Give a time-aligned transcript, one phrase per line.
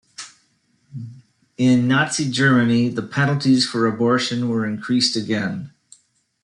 [1.57, 5.73] In Nazi Germany, the penalties for abortion were increased again.